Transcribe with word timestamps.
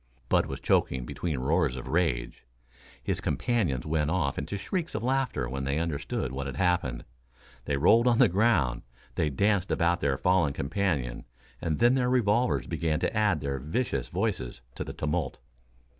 Bud 0.29 0.47
was 0.47 0.59
choking 0.59 1.05
between 1.05 1.37
roars 1.37 1.75
of 1.75 1.87
rage. 1.87 2.43
His 3.03 3.21
companions 3.21 3.85
went 3.85 4.09
off 4.09 4.39
into 4.39 4.57
shrieks 4.57 4.95
of 4.95 5.03
laughter 5.03 5.47
when 5.47 5.63
they 5.63 5.77
understood 5.77 6.31
what 6.31 6.47
had 6.47 6.55
happened. 6.55 7.05
They 7.65 7.77
rolled 7.77 8.07
on 8.07 8.17
the 8.17 8.27
ground; 8.27 8.81
they 9.13 9.29
danced 9.29 9.69
about 9.69 9.99
their 9.99 10.17
fallen 10.17 10.53
companion, 10.53 11.25
and 11.61 11.77
then 11.77 11.93
their 11.93 12.09
revolvers 12.09 12.65
began 12.65 12.99
to 13.01 13.15
add 13.15 13.41
their 13.41 13.59
vicious 13.59 14.07
voices 14.09 14.61
to 14.73 14.83
the 14.83 14.93
tumult. 14.93 15.37